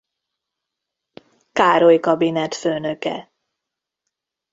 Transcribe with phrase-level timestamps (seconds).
[1.51, 3.31] Károly kabinetfőnöke.